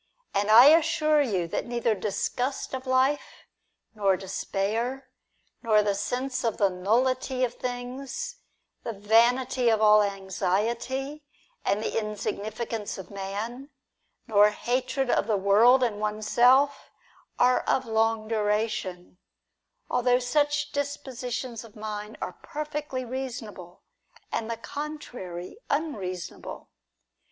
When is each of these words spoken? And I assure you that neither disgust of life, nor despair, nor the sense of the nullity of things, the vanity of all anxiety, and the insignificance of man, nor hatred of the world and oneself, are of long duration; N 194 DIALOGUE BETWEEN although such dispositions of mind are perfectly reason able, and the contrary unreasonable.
And 0.33 0.49
I 0.49 0.65
assure 0.69 1.21
you 1.21 1.47
that 1.49 1.67
neither 1.67 1.93
disgust 1.93 2.73
of 2.73 2.87
life, 2.87 3.45
nor 3.93 4.17
despair, 4.17 5.11
nor 5.61 5.83
the 5.83 5.93
sense 5.93 6.43
of 6.43 6.57
the 6.57 6.71
nullity 6.71 7.43
of 7.43 7.53
things, 7.53 8.37
the 8.81 8.93
vanity 8.93 9.69
of 9.69 9.79
all 9.79 10.01
anxiety, 10.01 11.23
and 11.63 11.83
the 11.83 11.99
insignificance 11.99 12.97
of 12.97 13.11
man, 13.11 13.69
nor 14.25 14.49
hatred 14.49 15.11
of 15.11 15.27
the 15.27 15.37
world 15.37 15.83
and 15.83 15.99
oneself, 16.01 16.89
are 17.37 17.59
of 17.65 17.85
long 17.85 18.27
duration; 18.27 18.97
N 19.17 19.17
194 19.89 20.01
DIALOGUE 20.01 20.03
BETWEEN 20.03 20.13
although 20.15 20.17
such 20.17 20.71
dispositions 20.71 21.63
of 21.63 21.75
mind 21.75 22.17
are 22.19 22.39
perfectly 22.41 23.05
reason 23.05 23.49
able, 23.49 23.83
and 24.31 24.49
the 24.49 24.57
contrary 24.57 25.59
unreasonable. 25.69 26.69